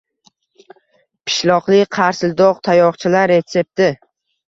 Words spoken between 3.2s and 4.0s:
retsepti